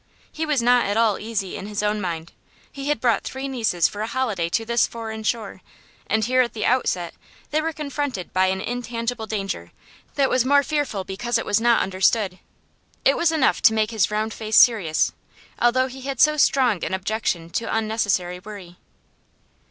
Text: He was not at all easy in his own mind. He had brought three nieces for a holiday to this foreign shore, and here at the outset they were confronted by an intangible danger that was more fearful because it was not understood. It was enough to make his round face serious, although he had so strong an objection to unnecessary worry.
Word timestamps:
He 0.31 0.47
was 0.47 0.63
not 0.63 0.87
at 0.87 0.97
all 0.97 1.19
easy 1.19 1.55
in 1.55 1.67
his 1.67 1.83
own 1.83 2.01
mind. 2.01 2.31
He 2.71 2.87
had 2.89 2.99
brought 2.99 3.23
three 3.23 3.47
nieces 3.47 3.87
for 3.87 4.01
a 4.01 4.07
holiday 4.07 4.49
to 4.49 4.65
this 4.65 4.87
foreign 4.87 5.21
shore, 5.21 5.61
and 6.07 6.25
here 6.25 6.41
at 6.41 6.53
the 6.53 6.65
outset 6.65 7.13
they 7.51 7.61
were 7.61 7.71
confronted 7.71 8.33
by 8.33 8.47
an 8.47 8.61
intangible 8.61 9.27
danger 9.27 9.71
that 10.15 10.27
was 10.27 10.43
more 10.43 10.63
fearful 10.63 11.03
because 11.03 11.37
it 11.37 11.45
was 11.45 11.61
not 11.61 11.83
understood. 11.83 12.39
It 13.05 13.15
was 13.15 13.31
enough 13.31 13.61
to 13.61 13.73
make 13.75 13.91
his 13.91 14.09
round 14.09 14.33
face 14.33 14.57
serious, 14.57 15.13
although 15.59 15.85
he 15.85 16.01
had 16.01 16.19
so 16.19 16.35
strong 16.35 16.83
an 16.83 16.95
objection 16.95 17.51
to 17.51 17.65
unnecessary 17.65 18.39
worry. 18.39 18.77